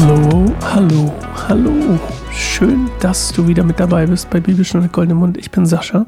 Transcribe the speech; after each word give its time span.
Hallo, 0.00 0.54
hallo, 0.60 1.12
hallo. 1.48 1.98
Schön, 2.30 2.88
dass 3.00 3.32
du 3.32 3.48
wieder 3.48 3.64
mit 3.64 3.80
dabei 3.80 4.06
bist 4.06 4.30
bei 4.30 4.38
Bibelstunde 4.38 4.88
Goldene 4.88 5.16
Mund. 5.16 5.36
Ich 5.36 5.50
bin 5.50 5.66
Sascha 5.66 6.06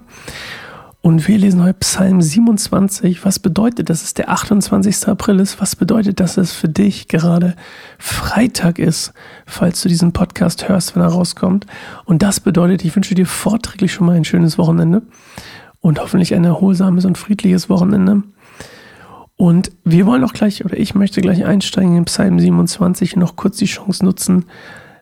und 1.01 1.26
wir 1.26 1.37
lesen 1.37 1.64
heute 1.64 1.74
Psalm 1.80 2.22
27. 2.22 3.24
Was 3.24 3.40
bedeutet, 3.40 3.90
dass 3.90 4.04
es 4.04 4.15
der 4.15 4.30
28. 4.30 5.08
April 5.08 5.40
ist? 5.40 5.61
Was 5.61 5.74
bedeutet, 5.74 6.21
dass 6.21 6.37
es 6.37 6.53
für 6.53 6.69
dich 6.69 7.08
gerade 7.08 7.56
Freitag 7.98 8.79
ist, 8.79 9.12
falls 9.44 9.83
du 9.83 9.88
diesen 9.88 10.12
Podcast 10.12 10.69
hörst, 10.69 10.94
wenn 10.94 11.02
er 11.02 11.08
rauskommt? 11.08 11.66
Und 12.04 12.22
das 12.22 12.38
bedeutet, 12.38 12.84
ich 12.84 12.94
wünsche 12.94 13.16
dir 13.16 13.26
vorträglich 13.26 13.93
schon 13.93 14.07
mal 14.07 14.15
ein 14.15 14.25
schönes 14.25 14.57
Wochenende 14.57 15.02
und 15.80 16.01
hoffentlich 16.01 16.33
ein 16.37 16.45
erholsames 16.45 17.07
und 17.07 17.19
friedliches 17.19 17.69
Wochenende. 17.69 18.23
Und 19.41 19.73
wir 19.85 20.05
wollen 20.05 20.23
auch 20.23 20.35
gleich, 20.35 20.67
oder 20.67 20.79
ich 20.79 20.95
möchte 20.95 21.23
gleich 21.23 21.47
einsteigen 21.47 21.97
in 21.97 22.05
Psalm 22.05 22.39
27 22.39 23.15
und 23.17 23.21
noch 23.21 23.37
kurz 23.37 23.57
die 23.57 23.65
Chance 23.65 24.05
nutzen, 24.05 24.45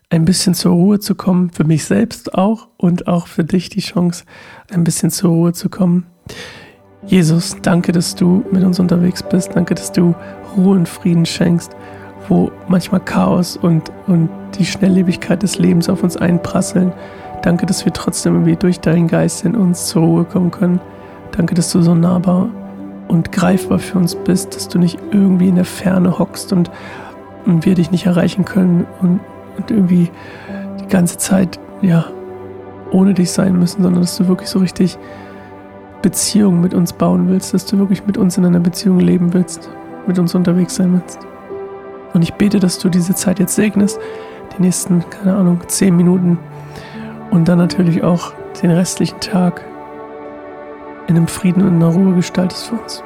ein 0.09 0.23
bisschen 0.23 0.53
zur 0.53 0.71
Ruhe 0.71 0.99
zu 1.01 1.13
kommen, 1.13 1.49
für 1.49 1.65
mich 1.65 1.83
selbst 1.83 2.35
auch 2.35 2.69
und 2.77 3.09
auch 3.09 3.27
für 3.27 3.43
dich 3.43 3.67
die 3.67 3.81
Chance, 3.81 4.23
ein 4.71 4.85
bisschen 4.85 5.11
zur 5.11 5.31
Ruhe 5.31 5.51
zu 5.51 5.67
kommen. 5.67 6.05
Jesus, 7.05 7.57
danke, 7.61 7.91
dass 7.91 8.15
du 8.15 8.45
mit 8.49 8.63
uns 8.63 8.79
unterwegs 8.79 9.23
bist. 9.23 9.51
Danke, 9.55 9.75
dass 9.75 9.91
du 9.91 10.15
Ruhe 10.55 10.77
und 10.77 10.87
Frieden 10.87 11.25
schenkst, 11.25 11.75
wo 12.29 12.49
manchmal 12.69 13.01
Chaos 13.01 13.57
und, 13.57 13.91
und 14.07 14.29
die 14.57 14.65
Schnelllebigkeit 14.65 15.43
des 15.43 15.59
Lebens 15.59 15.89
auf 15.89 16.01
uns 16.01 16.15
einprasseln. 16.15 16.93
Danke, 17.41 17.65
dass 17.65 17.83
wir 17.83 17.91
trotzdem 17.91 18.35
irgendwie 18.35 18.55
durch 18.55 18.79
deinen 18.79 19.09
Geist 19.09 19.43
in 19.43 19.57
uns 19.57 19.87
zur 19.87 20.03
Ruhe 20.03 20.23
kommen 20.23 20.51
können. 20.51 20.79
Danke, 21.33 21.55
dass 21.55 21.73
du 21.73 21.81
so 21.81 21.93
nahbar 21.93 22.49
und 23.09 23.31
greifbar 23.31 23.79
für 23.79 23.97
uns 23.97 24.15
bist, 24.15 24.55
dass 24.55 24.69
du 24.69 24.77
nicht 24.79 24.99
irgendwie 25.11 25.49
in 25.49 25.55
der 25.55 25.65
Ferne 25.65 26.17
hockst 26.17 26.53
und, 26.53 26.71
und 27.45 27.65
wir 27.65 27.75
dich 27.75 27.91
nicht 27.91 28.05
erreichen 28.05 28.45
können 28.45 28.85
und, 29.01 29.19
und 29.57 29.71
irgendwie 29.71 30.11
die 30.79 30.87
ganze 30.87 31.17
Zeit, 31.17 31.59
ja, 31.81 32.05
ohne 32.91 33.13
dich 33.13 33.31
sein 33.31 33.57
müssen, 33.57 33.83
sondern 33.83 34.01
dass 34.01 34.15
du 34.17 34.27
wirklich 34.27 34.49
so 34.49 34.59
richtig 34.59 34.97
Beziehungen 36.01 36.61
mit 36.61 36.73
uns 36.73 36.93
bauen 36.93 37.27
willst, 37.27 37.53
dass 37.53 37.65
du 37.65 37.79
wirklich 37.79 38.05
mit 38.05 38.17
uns 38.17 38.37
in 38.37 38.45
einer 38.45 38.59
Beziehung 38.59 38.99
leben 38.99 39.33
willst, 39.33 39.69
mit 40.07 40.17
uns 40.19 40.35
unterwegs 40.35 40.75
sein 40.75 40.93
willst. 40.93 41.19
Und 42.13 42.21
ich 42.21 42.33
bete, 42.35 42.59
dass 42.59 42.77
du 42.77 42.89
diese 42.89 43.15
Zeit 43.15 43.39
jetzt 43.39 43.55
segnest, 43.55 43.99
die 44.55 44.61
nächsten, 44.61 45.03
keine 45.09 45.35
Ahnung, 45.35 45.61
zehn 45.67 45.95
Minuten 45.95 46.37
und 47.31 47.47
dann 47.47 47.57
natürlich 47.57 48.03
auch 48.03 48.33
den 48.61 48.71
restlichen 48.71 49.19
Tag 49.19 49.63
in 51.09 51.17
einem 51.17 51.27
Frieden 51.27 51.63
und 51.63 51.69
in 51.69 51.83
einer 51.83 51.87
Ruhe 51.87 52.13
gestaltest 52.13 52.67
für 52.67 52.75
uns. 52.75 53.03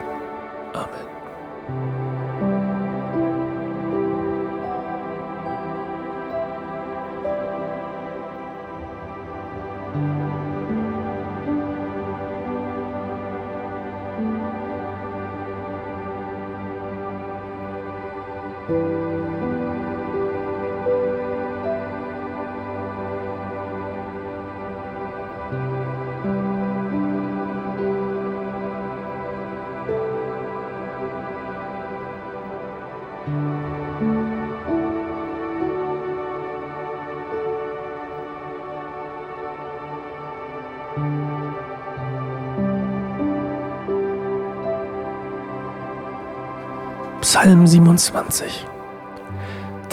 Psalm 47.21 47.65
27 47.65 48.67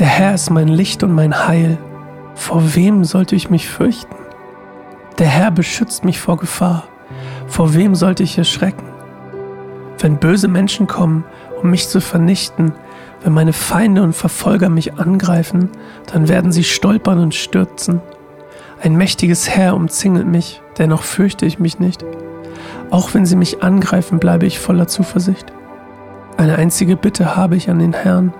Der 0.00 0.06
Herr 0.08 0.34
ist 0.34 0.50
mein 0.50 0.66
Licht 0.66 1.04
und 1.04 1.14
mein 1.14 1.46
Heil. 1.46 1.78
Vor 2.34 2.74
wem 2.74 3.04
sollte 3.04 3.36
ich 3.36 3.48
mich 3.48 3.68
fürchten? 3.68 4.16
Der 5.20 5.28
Herr 5.28 5.52
beschützt 5.52 6.04
mich 6.04 6.18
vor 6.18 6.36
Gefahr. 6.36 6.88
Vor 7.46 7.74
wem 7.74 7.94
sollte 7.94 8.24
ich 8.24 8.36
erschrecken? 8.36 8.88
Wenn 10.00 10.16
böse 10.16 10.48
Menschen 10.48 10.88
kommen, 10.88 11.24
um 11.62 11.70
mich 11.70 11.88
zu 11.88 12.00
vernichten, 12.00 12.72
wenn 13.22 13.32
meine 13.32 13.52
Feinde 13.52 14.02
und 14.02 14.14
Verfolger 14.14 14.68
mich 14.68 14.94
angreifen, 14.94 15.68
dann 16.12 16.28
werden 16.28 16.52
sie 16.52 16.64
stolpern 16.64 17.18
und 17.18 17.34
stürzen. 17.34 18.00
Ein 18.82 18.96
mächtiges 18.96 19.48
Herr 19.48 19.74
umzingelt 19.74 20.26
mich, 20.26 20.62
dennoch 20.78 21.02
fürchte 21.02 21.44
ich 21.44 21.58
mich 21.58 21.78
nicht. 21.78 22.04
Auch 22.90 23.12
wenn 23.12 23.26
sie 23.26 23.36
mich 23.36 23.62
angreifen, 23.62 24.18
bleibe 24.18 24.46
ich 24.46 24.58
voller 24.58 24.88
Zuversicht. 24.88 25.52
Eine 26.38 26.56
einzige 26.56 26.96
Bitte 26.96 27.36
habe 27.36 27.56
ich 27.56 27.68
an 27.68 27.78
den 27.78 27.92
Herrn. 27.92 28.32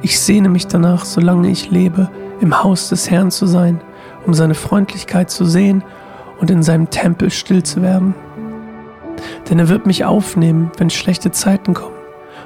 Ich 0.00 0.18
sehne 0.18 0.48
mich 0.48 0.66
danach, 0.66 1.04
solange 1.04 1.50
ich 1.50 1.70
lebe, 1.70 2.10
im 2.40 2.62
Haus 2.62 2.88
des 2.88 3.10
Herrn 3.10 3.30
zu 3.30 3.46
sein, 3.46 3.80
um 4.26 4.32
seine 4.32 4.54
Freundlichkeit 4.54 5.30
zu 5.30 5.44
sehen 5.44 5.84
und 6.40 6.50
in 6.50 6.62
seinem 6.62 6.88
Tempel 6.88 7.30
still 7.30 7.62
zu 7.62 7.82
werden. 7.82 8.14
Denn 9.48 9.58
er 9.58 9.68
wird 9.68 9.86
mich 9.86 10.04
aufnehmen, 10.04 10.70
wenn 10.78 10.90
schlechte 10.90 11.30
Zeiten 11.30 11.74
kommen, 11.74 11.94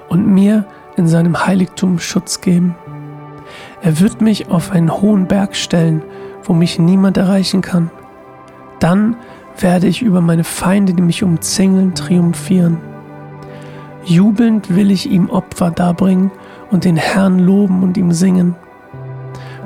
und 0.09 0.27
mir 0.27 0.65
in 0.99 1.09
seinem 1.09 1.47
Heiligtum 1.47 1.99
Schutz 1.99 2.41
geben. 2.41 2.75
Er 3.83 4.01
wird 4.01 4.21
mich 4.21 4.51
auf 4.51 4.73
einen 4.73 4.93
hohen 4.93 5.27
Berg 5.27 5.57
stellen, 5.57 6.03
wo 6.43 6.53
mich 6.53 6.79
niemand 6.79 7.17
erreichen 7.17 7.63
kann. 7.63 7.91
Dann 8.81 9.17
werde 9.59 9.87
ich 9.87 10.03
über 10.03 10.21
meine 10.21 10.45
Feinde, 10.45 10.95
die 10.95 11.03
mich 11.03 11.23
umzingeln, 11.23 11.95
triumphieren. 11.95 12.79
Jubelnd 14.05 14.75
will 14.75 14.91
ich 14.91 15.11
ihm 15.11 15.29
Opfer 15.31 15.71
darbringen 15.71 16.31
und 16.71 16.85
den 16.85 16.97
Herrn 16.97 17.39
loben 17.39 17.83
und 17.83 17.97
ihm 17.97 18.13
singen. 18.13 18.55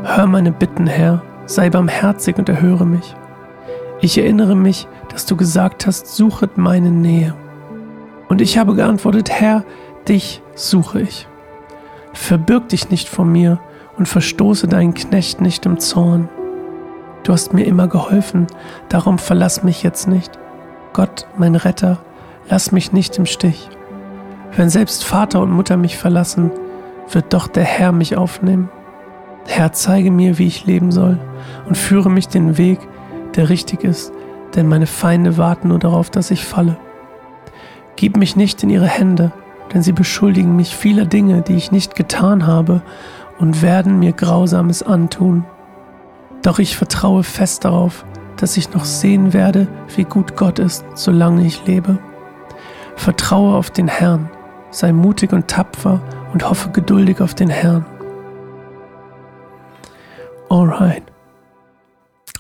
Hör 0.03 0.27
meine 0.27 0.51
Bitten, 0.51 0.87
Herr, 0.87 1.23
sei 1.47 1.71
barmherzig 1.71 2.39
und 2.39 2.49
erhöre 2.49 2.87
mich. 2.87 3.15
Ich 4.01 4.19
erinnere 4.19 4.57
mich, 4.57 4.89
dass 5.11 5.27
du 5.27 5.37
gesagt 5.37 5.87
hast, 5.87 6.09
suchet 6.09 6.59
meine 6.59 6.91
Nähe. 6.91 7.35
Und 8.29 8.41
ich 8.41 8.59
habe 8.59 8.75
geantwortet, 8.75 9.31
Herr, 9.31 9.65
dich 10.09 10.43
suche 10.55 11.03
ich. 11.03 11.27
Verbirg 12.13 12.69
dich 12.69 12.91
nicht 12.91 13.09
vor 13.09 13.25
mir 13.25 13.61
und 13.97 14.07
verstoße 14.07 14.69
deinen 14.69 14.95
Knecht 14.95 15.41
nicht 15.41 15.67
im 15.67 15.79
Zorn. 15.79 16.29
Du 17.23 17.33
hast 17.33 17.55
mir 17.55 17.65
immer 17.65 17.89
geholfen, 17.89 18.47
darum 18.89 19.19
verlass 19.19 19.63
mich 19.63 19.83
jetzt 19.83 20.09
nicht. 20.09 20.39
Gott, 20.93 21.27
mein 21.37 21.55
Retter, 21.55 21.99
lass 22.49 22.73
mich 22.73 22.93
nicht 22.93 23.17
im 23.17 23.27
Stich. 23.27 23.69
Wenn 24.57 24.69
selbst 24.69 25.05
Vater 25.05 25.41
und 25.41 25.51
Mutter 25.51 25.77
mich 25.77 25.97
verlassen, 25.97 26.51
wird 27.11 27.33
doch 27.33 27.47
der 27.47 27.65
Herr 27.65 27.93
mich 27.93 28.17
aufnehmen. 28.17 28.69
Herr, 29.47 29.73
zeige 29.73 30.11
mir, 30.11 30.39
wie 30.39 30.47
ich 30.47 30.67
leben 30.67 30.93
soll 30.93 31.19
und 31.67 31.77
führe 31.77 32.11
mich 32.11 32.29
den 32.29 32.59
Weg, 32.59 32.79
der 33.35 33.49
richtig 33.49 33.83
ist, 33.85 34.13
denn 34.55 34.69
meine 34.69 34.87
Feinde 34.87 35.39
warten 35.39 35.69
nur 35.69 35.79
darauf, 35.79 36.11
dass 36.11 36.31
ich 36.31 36.45
falle. 36.45 36.77
Gib 37.97 38.17
mich 38.17 38.37
nicht 38.37 38.63
in 38.63 38.71
ihre 38.71 38.87
Hände, 38.87 39.33
denn 39.73 39.83
sie 39.83 39.93
beschuldigen 39.93 40.57
mich 40.57 40.77
vieler 40.77 41.07
Dinge, 41.07 41.43
die 41.43 41.57
ich 41.57 41.73
nicht 41.73 41.95
getan 41.97 42.47
habe 42.47 42.83
und 43.39 43.63
werden 43.63 43.99
mir 43.99 44.13
Grausames 44.13 44.83
antun. 44.83 45.45
Doch 46.43 46.59
ich 46.59 46.77
vertraue 46.77 47.23
fest 47.23 47.65
darauf, 47.65 48.05
dass 48.37 48.57
ich 48.57 48.73
noch 48.75 48.85
sehen 48.85 49.33
werde, 49.33 49.69
wie 49.95 50.05
gut 50.05 50.37
Gott 50.37 50.59
ist, 50.59 50.85
solange 50.95 51.47
ich 51.47 51.67
lebe. 51.67 51.99
Vertraue 52.97 53.57
auf 53.57 53.71
den 53.71 53.89
Herrn 53.89 54.29
sei 54.71 54.93
mutig 54.93 55.33
und 55.33 55.49
tapfer 55.49 56.01
und 56.33 56.49
hoffe 56.49 56.71
geduldig 56.71 57.21
auf 57.21 57.35
den 57.35 57.51
Herrn. 57.51 57.85
Alright. 60.49 61.03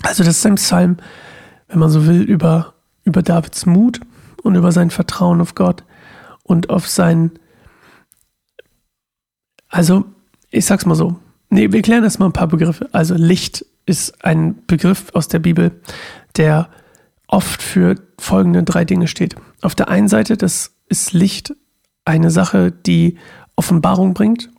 Also 0.03 0.25
das 0.25 0.39
ist 0.39 0.47
ein 0.47 0.57
Psalm, 0.57 0.97
wenn 1.69 1.79
man 1.79 1.91
so 1.91 2.07
will, 2.07 2.23
über, 2.23 2.75
über 3.05 3.23
Davids 3.23 3.67
Mut 3.67 4.01
und 4.43 4.55
über 4.57 4.73
sein 4.73 4.91
Vertrauen 4.91 5.41
auf 5.41 5.55
Gott 5.55 5.85
und 6.53 6.71
auf 6.71 6.89
sein... 6.89 7.33
Also, 9.69 10.05
ich 10.51 10.67
sag's 10.67 10.87
mal 10.87 10.95
so. 10.95 11.19
Nee, 11.49 11.73
wir 11.73 11.83
klären 11.83 12.05
erstmal 12.05 12.29
ein 12.29 12.35
paar 12.35 12.47
Begriffe. 12.47 12.89
Also 12.93 13.15
Licht 13.15 13.65
ist 13.87 14.25
ein 14.25 14.65
Begriff 14.67 15.07
aus 15.15 15.29
der 15.29 15.39
Bibel, 15.39 15.81
der 16.37 16.69
oft 17.27 17.63
für 17.63 17.97
folgende 18.19 18.63
drei 18.63 18.85
Dinge 18.85 19.09
steht. 19.09 19.35
Auf 19.63 19.75
der 19.75 19.89
einen 19.89 20.09
Seite, 20.09 20.37
das 20.37 20.75
ist 20.89 21.15
Licht 21.15 21.55
eine 22.05 22.31
Sache, 22.31 22.71
die 22.71 23.19
Offenbarung 23.57 24.13
bringt, 24.13 24.51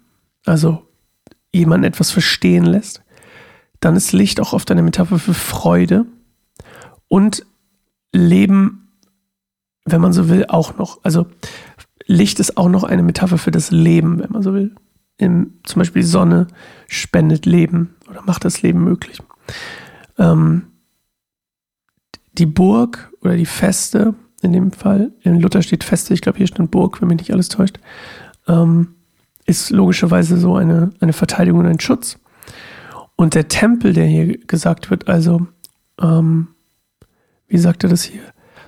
also 0.46 0.88
jemanden 1.52 1.86
etwas 1.86 2.10
verstehen 2.10 2.66
lässt. 2.66 3.04
Dann 3.80 3.96
ist 3.96 4.14
Licht 4.14 4.40
auch 4.40 4.54
oft 4.54 4.72
eine 4.72 4.82
Metapher 4.82 5.20
für 5.20 5.34
Freude 5.34 6.06
und 7.08 7.46
Leben, 8.12 8.90
wenn 9.86 10.02
man 10.02 10.14
so 10.14 10.30
will, 10.30 10.46
auch 10.48 10.78
noch. 10.78 11.00
Also 11.04 11.28
Licht 12.06 12.40
ist 12.40 12.58
auch 12.58 12.70
noch 12.70 12.84
eine 12.84 13.04
Metapher 13.04 13.38
für 13.38 13.52
das 13.52 13.72
Leben, 13.72 14.20
wenn 14.20 14.32
man 14.32 14.44
so 14.44 14.54
will. 14.54 14.76
im, 15.18 15.60
zum 15.64 15.80
Beispiel 15.80 16.02
die 16.02 16.08
Sonne 16.08 16.48
spendet 16.88 17.46
Leben 17.46 17.96
oder 18.10 18.22
macht 18.24 18.46
das 18.46 18.62
Leben 18.62 18.84
möglich. 18.84 19.20
Ähm, 20.18 20.68
die 22.34 22.46
Burg 22.46 23.12
oder 23.22 23.36
die 23.36 23.46
Feste, 23.46 24.16
in 24.42 24.54
dem 24.54 24.72
Fall, 24.72 25.12
in 25.22 25.40
Luther 25.40 25.62
steht 25.62 25.84
Feste, 25.84 26.14
ich 26.14 26.22
glaube 26.22 26.38
hier 26.38 26.48
steht 26.48 26.72
Burg, 26.72 27.02
wenn 27.02 27.08
mich 27.08 27.20
nicht 27.20 27.34
alles 27.34 27.50
täuscht, 27.50 27.80
ähm, 28.48 28.96
ist 29.46 29.70
logischerweise 29.70 30.38
so 30.38 30.56
eine, 30.56 30.92
eine 31.00 31.14
Verteidigung 31.14 31.62
und 31.62 31.68
ein 31.68 31.80
Schutz. 31.80 32.18
Und 33.16 33.36
der 33.36 33.48
Tempel, 33.48 33.94
der 33.94 34.06
hier 34.06 34.38
gesagt 34.38 34.90
wird, 34.90 35.08
also, 35.08 35.48
ähm, 36.02 36.48
wie 37.48 37.58
sagt 37.58 37.84
er 37.84 37.90
das 37.90 38.04
hier? 38.04 38.22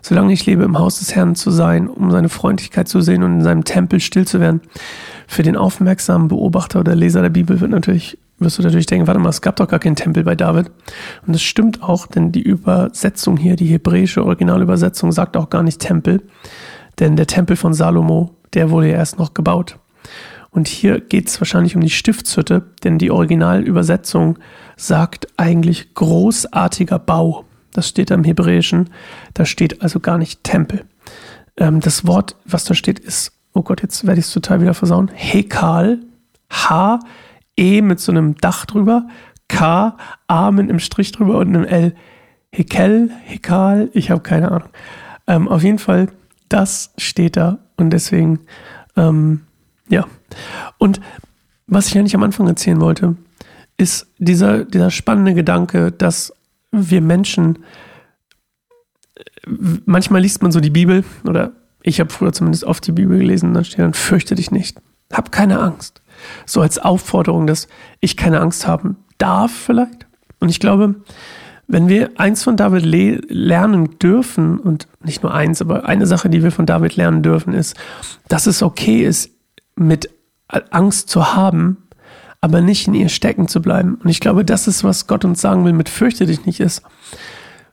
Solange 0.07 0.33
ich 0.33 0.45
lebe, 0.45 0.61
im 0.61 0.77
Haus 0.77 0.99
des 0.99 1.15
Herrn 1.15 1.33
zu 1.33 1.49
sein, 1.49 1.87
um 1.87 2.11
seine 2.11 2.29
Freundlichkeit 2.29 2.87
zu 2.87 3.01
sehen 3.01 3.23
und 3.23 3.39
in 3.39 3.43
seinem 3.43 3.63
Tempel 3.63 3.99
still 3.99 4.27
zu 4.27 4.39
werden. 4.39 4.61
Für 5.25 5.41
den 5.41 5.57
aufmerksamen 5.57 6.27
Beobachter 6.27 6.81
oder 6.81 6.93
Leser 6.93 7.23
der 7.23 7.31
Bibel 7.31 7.59
wird 7.59 7.71
natürlich, 7.71 8.19
wirst 8.37 8.59
du 8.59 8.61
natürlich 8.61 8.85
denken, 8.85 9.07
warte 9.07 9.19
mal, 9.19 9.29
es 9.29 9.41
gab 9.41 9.55
doch 9.55 9.67
gar 9.67 9.79
keinen 9.79 9.95
Tempel 9.95 10.23
bei 10.23 10.35
David. 10.35 10.69
Und 11.25 11.33
das 11.33 11.41
stimmt 11.41 11.81
auch, 11.81 12.05
denn 12.05 12.31
die 12.31 12.43
Übersetzung 12.43 13.35
hier, 13.35 13.55
die 13.55 13.65
hebräische 13.65 14.23
Originalübersetzung 14.23 15.11
sagt 15.11 15.35
auch 15.37 15.49
gar 15.49 15.63
nicht 15.63 15.79
Tempel. 15.79 16.21
Denn 16.99 17.15
der 17.15 17.25
Tempel 17.25 17.55
von 17.55 17.73
Salomo, 17.73 18.35
der 18.53 18.69
wurde 18.69 18.89
ja 18.89 18.97
erst 18.97 19.17
noch 19.17 19.33
gebaut. 19.33 19.79
Und 20.51 20.67
hier 20.67 20.99
geht 20.99 21.29
es 21.29 21.41
wahrscheinlich 21.41 21.75
um 21.75 21.81
die 21.81 21.89
Stiftshütte, 21.89 22.61
denn 22.83 22.99
die 22.99 23.09
Originalübersetzung 23.09 24.37
sagt 24.77 25.29
eigentlich 25.35 25.95
großartiger 25.95 26.99
Bau. 26.99 27.44
Das 27.75 27.87
steht 27.87 28.11
da 28.11 28.15
im 28.15 28.23
Hebräischen. 28.23 28.89
Da 29.33 29.45
steht 29.45 29.81
also 29.81 29.99
gar 29.99 30.17
nicht 30.17 30.43
Tempel. 30.43 30.85
Ähm, 31.57 31.79
das 31.79 32.07
Wort, 32.07 32.35
was 32.45 32.63
da 32.63 32.73
steht, 32.73 32.99
ist, 32.99 33.31
oh 33.53 33.61
Gott, 33.61 33.81
jetzt 33.81 34.05
werde 34.05 34.19
ich 34.19 34.27
es 34.27 34.33
total 34.33 34.61
wieder 34.61 34.73
versauen. 34.73 35.09
Hekal. 35.13 35.99
H, 36.49 36.99
E 37.57 37.81
mit 37.81 37.99
so 37.99 38.11
einem 38.11 38.35
Dach 38.35 38.65
drüber. 38.65 39.07
K, 39.47 39.97
A 40.27 40.51
mit 40.51 40.69
einem 40.69 40.79
Strich 40.79 41.11
drüber 41.11 41.37
und 41.37 41.49
einem 41.49 41.65
L. 41.65 41.95
Hekel, 42.51 43.11
Hekal, 43.23 43.89
ich 43.93 44.11
habe 44.11 44.21
keine 44.21 44.51
Ahnung. 44.51 44.69
Ähm, 45.27 45.47
auf 45.47 45.63
jeden 45.63 45.79
Fall, 45.79 46.07
das 46.47 46.93
steht 46.97 47.35
da 47.35 47.59
und 47.75 47.89
deswegen, 47.89 48.39
ähm, 48.95 49.41
ja. 49.89 50.05
Und 50.77 51.01
was 51.67 51.87
ich 51.87 51.97
eigentlich 51.97 52.15
am 52.15 52.23
Anfang 52.23 52.47
erzählen 52.47 52.79
wollte, 52.79 53.15
ist 53.77 54.07
dieser, 54.19 54.63
dieser 54.63 54.89
spannende 54.89 55.33
Gedanke, 55.33 55.91
dass 55.91 56.33
wir 56.75 57.01
Menschen, 57.01 57.59
manchmal 59.85 60.21
liest 60.21 60.41
man 60.41 60.51
so 60.51 60.59
die 60.59 60.69
Bibel, 60.69 61.03
oder 61.27 61.51
ich 61.83 61.99
habe 61.99 62.09
früher 62.09 62.33
zumindest 62.33 62.63
oft 62.63 62.85
die 62.87 62.91
Bibel 62.91 63.19
gelesen, 63.19 63.53
dann 63.53 63.65
steht 63.65 63.79
dann, 63.79 63.93
fürchte 63.93 64.35
dich 64.35 64.51
nicht, 64.51 64.81
hab 65.11 65.31
keine 65.31 65.59
Angst. 65.59 66.01
So 66.45 66.61
als 66.61 66.77
Aufforderung, 66.79 67.45
dass 67.47 67.67
ich 67.99 68.17
keine 68.17 68.39
Angst 68.39 68.67
haben 68.67 68.97
darf 69.17 69.51
vielleicht. 69.51 70.05
Und 70.39 70.49
ich 70.49 70.59
glaube, 70.59 70.95
wenn 71.67 71.87
wir 71.87 72.11
eins 72.19 72.43
von 72.43 72.57
David 72.57 72.85
lernen 73.29 73.97
dürfen, 73.99 74.59
und 74.59 74.87
nicht 75.03 75.23
nur 75.23 75.33
eins, 75.33 75.61
aber 75.61 75.85
eine 75.85 76.05
Sache, 76.05 76.29
die 76.29 76.43
wir 76.43 76.51
von 76.51 76.65
David 76.65 76.95
lernen 76.95 77.23
dürfen, 77.23 77.53
ist, 77.53 77.75
dass 78.27 78.45
es 78.45 78.61
okay 78.61 79.03
ist, 79.03 79.31
mit 79.75 80.09
Angst 80.47 81.09
zu 81.09 81.35
haben, 81.35 81.84
aber 82.45 82.61
nicht 82.61 82.87
in 82.87 82.93
ihr 82.93 83.09
stecken 83.09 83.47
zu 83.47 83.59
bleiben. 83.59 83.95
Und 83.95 84.07
ich 84.07 84.19
glaube, 84.19 84.45
das 84.45 84.67
ist, 84.67 84.83
was 84.83 85.07
Gott 85.07 85.25
uns 85.25 85.41
sagen 85.41 85.65
will 85.65 85.73
mit 85.73 85.89
fürchte 85.89 86.27
dich 86.27 86.45
nicht 86.45 86.59
ist. 86.59 86.83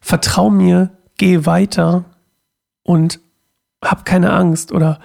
Vertrau 0.01 0.49
mir, 0.49 0.89
geh 1.19 1.45
weiter 1.45 2.07
und 2.83 3.21
hab 3.85 4.07
keine 4.07 4.33
Angst 4.33 4.73
oder 4.73 4.99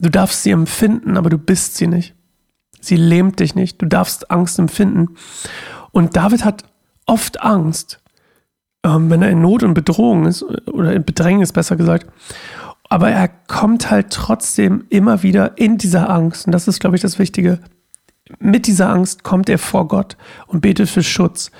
du 0.00 0.10
darfst 0.10 0.42
sie 0.42 0.50
empfinden, 0.50 1.16
aber 1.16 1.30
du 1.30 1.38
bist 1.38 1.76
sie 1.76 1.86
nicht. 1.86 2.14
Sie 2.78 2.96
lähmt 2.96 3.40
dich 3.40 3.54
nicht. 3.54 3.80
Du 3.80 3.86
darfst 3.86 4.30
Angst 4.30 4.58
empfinden. 4.58 5.16
Und 5.92 6.14
David 6.14 6.44
hat 6.44 6.64
oft 7.06 7.40
Angst, 7.40 8.02
ähm, 8.84 9.08
wenn 9.08 9.22
er 9.22 9.30
in 9.30 9.40
Not 9.40 9.62
und 9.62 9.72
Bedrohung 9.72 10.26
ist 10.26 10.42
oder 10.66 10.92
in 10.92 11.06
Bedrängnis 11.06 11.52
besser 11.52 11.76
gesagt. 11.76 12.06
Aber 12.90 13.08
er 13.08 13.28
kommt 13.28 13.90
halt 13.90 14.10
trotzdem 14.10 14.84
immer 14.90 15.22
wieder 15.22 15.56
in 15.56 15.78
dieser 15.78 16.10
Angst. 16.10 16.44
Und 16.44 16.52
das 16.52 16.68
ist, 16.68 16.80
glaube 16.80 16.96
ich, 16.96 17.02
das 17.02 17.18
Wichtige 17.18 17.60
mit 18.38 18.66
dieser 18.66 18.88
Angst 18.90 19.22
kommt 19.22 19.48
er 19.48 19.58
vor 19.58 19.88
Gott 19.88 20.16
und 20.46 20.60
betet 20.60 20.88
für 20.88 21.02
Schutz 21.02 21.50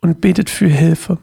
und 0.00 0.20
betet 0.20 0.50
für 0.50 0.68
Hilfe. 0.68 1.18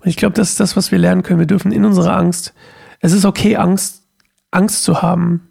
Und 0.00 0.06
ich 0.06 0.16
glaube, 0.16 0.34
das 0.34 0.50
ist 0.50 0.60
das, 0.60 0.76
was 0.76 0.90
wir 0.90 0.98
lernen 0.98 1.22
können. 1.22 1.38
Wir 1.38 1.46
dürfen 1.46 1.72
in 1.72 1.84
unserer 1.84 2.16
Angst, 2.16 2.54
es 3.00 3.12
ist 3.12 3.24
okay, 3.24 3.56
Angst, 3.56 4.02
Angst 4.50 4.82
zu 4.82 5.02
haben, 5.02 5.48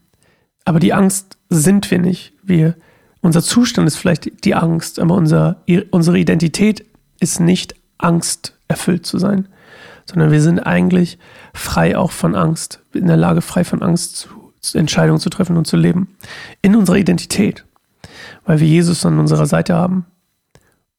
aber 0.65 0.79
die 0.79 0.93
Angst 0.93 1.37
sind 1.49 1.89
wir 1.89 1.99
nicht. 1.99 2.33
Wir, 2.43 2.75
unser 3.21 3.41
Zustand 3.41 3.87
ist 3.87 3.95
vielleicht 3.95 4.45
die 4.45 4.55
Angst, 4.55 4.99
aber 4.99 5.15
unser, 5.15 5.63
unsere 5.91 6.19
Identität 6.19 6.85
ist 7.19 7.39
nicht 7.39 7.75
Angst 7.97 8.57
erfüllt 8.67 9.05
zu 9.05 9.17
sein, 9.17 9.47
sondern 10.05 10.31
wir 10.31 10.41
sind 10.41 10.59
eigentlich 10.59 11.17
frei 11.53 11.97
auch 11.97 12.11
von 12.11 12.35
Angst, 12.35 12.81
in 12.93 13.07
der 13.07 13.17
Lage, 13.17 13.41
frei 13.41 13.63
von 13.63 13.81
Angst 13.81 14.29
zu, 14.61 14.77
Entscheidungen 14.77 15.19
zu 15.19 15.29
treffen 15.29 15.57
und 15.57 15.65
zu 15.65 15.77
leben. 15.77 16.15
In 16.61 16.75
unserer 16.75 16.97
Identität 16.97 17.65
weil 18.49 18.59
wir 18.59 18.67
Jesus 18.67 19.05
an 19.05 19.19
unserer 19.19 19.45
Seite 19.45 19.75
haben. 19.75 20.07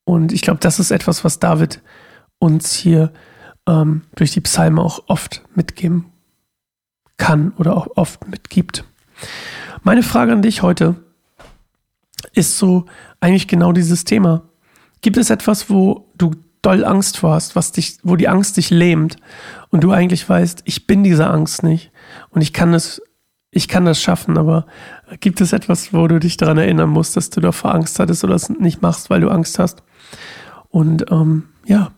Und 0.04 0.30
ich 0.30 0.40
glaube, 0.40 0.60
das 0.60 0.78
ist 0.78 0.92
etwas, 0.92 1.24
was 1.24 1.40
David 1.40 1.82
uns 2.38 2.74
hier 2.74 3.12
ähm, 3.66 4.02
durch 4.14 4.30
die 4.30 4.40
Psalme 4.40 4.80
auch 4.80 5.02
oft 5.08 5.42
mitgeben 5.56 6.04
kann 7.16 7.50
oder 7.58 7.76
auch 7.76 7.88
oft 7.96 8.28
mitgibt. 8.28 8.84
Meine 9.82 10.04
Frage 10.04 10.30
an 10.30 10.42
dich 10.42 10.62
heute 10.62 10.94
ist 12.34 12.56
so 12.56 12.84
eigentlich 13.18 13.48
genau 13.48 13.72
dieses 13.72 14.04
Thema. 14.04 14.42
Gibt 15.00 15.16
es 15.16 15.28
etwas, 15.28 15.68
wo 15.68 16.06
du 16.16 16.30
doll 16.62 16.84
Angst 16.84 17.18
vor 17.18 17.32
hast, 17.32 17.56
was 17.56 17.72
dich, 17.72 17.98
wo 18.04 18.14
die 18.14 18.28
Angst 18.28 18.58
dich 18.58 18.70
lähmt 18.70 19.16
und 19.70 19.82
du 19.82 19.90
eigentlich 19.90 20.28
weißt, 20.28 20.62
ich 20.66 20.86
bin 20.86 21.02
diese 21.02 21.26
Angst 21.26 21.64
nicht 21.64 21.90
und 22.28 22.42
ich 22.42 22.52
kann 22.52 22.74
es 22.74 23.02
ich 23.50 23.68
kann 23.68 23.84
das 23.84 24.00
schaffen, 24.00 24.38
aber 24.38 24.66
gibt 25.18 25.40
es 25.40 25.52
etwas, 25.52 25.92
wo 25.92 26.06
du 26.06 26.20
dich 26.20 26.36
daran 26.36 26.58
erinnern 26.58 26.90
musst, 26.90 27.16
dass 27.16 27.30
du 27.30 27.40
davor 27.40 27.74
Angst 27.74 27.98
hattest 27.98 28.22
oder 28.22 28.34
es 28.34 28.48
nicht 28.48 28.80
machst, 28.80 29.10
weil 29.10 29.20
du 29.20 29.28
Angst 29.28 29.58
hast? 29.58 29.82
Und 30.68 31.10
ähm, 31.10 31.48
ja, 31.66 31.90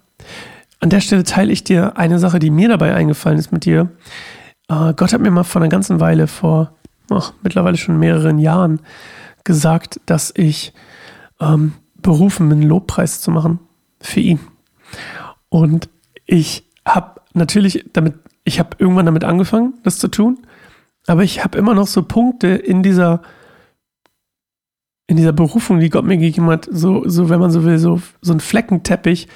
an 0.81 0.89
der 0.89 1.01
Stelle 1.01 1.25
teile 1.25 1.53
ich 1.53 1.63
dir 1.63 1.99
eine 1.99 2.19
Sache, 2.19 2.39
die 2.39 2.51
mir 2.51 2.69
dabei 2.69 2.95
eingefallen 2.95 3.39
ist 3.39 3.53
mit 3.53 3.67
dir. 3.67 3.91
Äh, 4.69 4.95
Gott 4.95 5.13
hat 5.13 5.21
mir 5.21 5.31
mal 5.31 5.45
vor 5.45 5.61
einer 5.61 5.69
ganzen 5.69 6.01
Weile, 6.01 6.27
vor 6.27 6.73
ach, 7.11 7.35
mittlerweile 7.43 7.77
schon 7.77 7.99
mehreren 7.99 8.39
Jahren, 8.39 8.81
gesagt, 9.45 10.01
dass 10.07 10.33
ich 10.35 10.73
ähm, 11.41 11.75
berufen 11.97 12.49
bin, 12.49 12.63
Lobpreis 12.63 13.21
zu 13.21 13.31
machen 13.31 13.59
für 14.01 14.21
ihn. 14.21 14.41
Und 15.51 15.91
ich 16.25 16.67
habe 16.87 17.21
natürlich 17.35 17.85
damit, 17.93 18.15
ich 18.45 18.59
habe 18.59 18.77
irgendwann 18.79 19.07
damit 19.07 19.25
angefangen, 19.25 19.75
das 19.83 19.99
zu 19.99 20.09
tun 20.09 20.39
aber 21.07 21.23
ich 21.25 21.43
habe 21.43 21.59
immer 21.59 21.75
noch 21.75 21.87
so 21.87 22.03
Punkte 22.03 22.49
in 22.49 22.83
dieser, 22.83 23.23
in 25.07 25.17
dieser 25.17 25.33
Berufung, 25.33 25.81
die 25.81 25.91
Gott 25.91 26.05
mir 26.05 26.17
gegeben 26.17 26.49
hat, 26.49 26.69
so, 26.71 27.09
so 27.09 27.29
wenn 27.29 27.41
man 27.41 27.51
so 27.51 27.65
will, 27.65 27.79
so, 27.79 28.01
so 28.21 28.33
ein 28.33 28.41
Fleckenteppich 28.41 29.29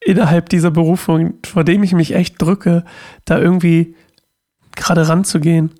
innerhalb 0.00 0.48
dieser 0.48 0.70
Berufung, 0.70 1.34
vor 1.44 1.64
dem 1.64 1.82
ich 1.82 1.92
mich 1.92 2.14
echt 2.14 2.40
drücke, 2.40 2.84
da 3.24 3.38
irgendwie 3.38 3.94
gerade 4.74 5.06
ranzugehen. 5.06 5.74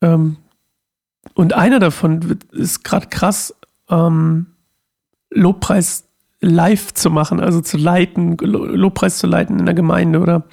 Ähm, 0.00 0.36
und 1.34 1.52
einer 1.52 1.78
davon 1.78 2.38
ist 2.52 2.82
gerade 2.84 3.06
krass, 3.08 3.54
ähm, 3.88 4.46
Lobpreis 5.30 6.08
live 6.40 6.94
zu 6.94 7.10
machen, 7.10 7.40
also 7.40 7.60
zu 7.60 7.76
leiten, 7.76 8.36
Lobpreis 8.38 9.18
zu 9.18 9.26
leiten 9.26 9.58
in 9.58 9.66
der 9.66 9.74
Gemeinde 9.74 10.20
oder 10.20 10.44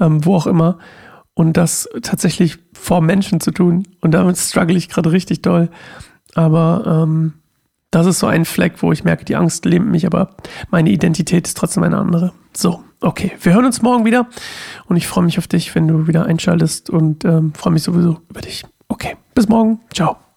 ähm, 0.00 0.24
wo 0.24 0.34
auch 0.34 0.46
immer 0.46 0.78
und 1.34 1.56
das 1.56 1.88
tatsächlich 2.02 2.58
vor 2.72 3.00
Menschen 3.00 3.40
zu 3.40 3.50
tun. 3.50 3.86
Und 4.00 4.12
damit 4.12 4.36
struggle 4.38 4.76
ich 4.76 4.88
gerade 4.88 5.12
richtig 5.12 5.42
doll. 5.42 5.70
Aber 6.34 7.04
ähm, 7.04 7.34
das 7.90 8.06
ist 8.06 8.18
so 8.18 8.26
ein 8.26 8.44
Fleck, 8.44 8.82
wo 8.82 8.90
ich 8.92 9.04
merke, 9.04 9.24
die 9.24 9.36
Angst 9.36 9.64
lähmt 9.64 9.90
mich, 9.90 10.06
aber 10.06 10.34
meine 10.70 10.90
Identität 10.90 11.46
ist 11.46 11.56
trotzdem 11.56 11.82
eine 11.82 11.98
andere. 11.98 12.32
So, 12.54 12.82
okay. 13.00 13.32
Wir 13.40 13.54
hören 13.54 13.66
uns 13.66 13.82
morgen 13.82 14.04
wieder 14.04 14.28
und 14.86 14.96
ich 14.96 15.06
freue 15.06 15.24
mich 15.24 15.38
auf 15.38 15.46
dich, 15.46 15.74
wenn 15.74 15.86
du 15.88 16.06
wieder 16.06 16.26
einschaltest 16.26 16.90
und 16.90 17.24
ähm, 17.24 17.52
freue 17.54 17.74
mich 17.74 17.82
sowieso 17.82 18.20
über 18.30 18.40
dich. 18.40 18.64
Okay, 18.88 19.16
bis 19.34 19.48
morgen. 19.48 19.80
Ciao. 19.92 20.31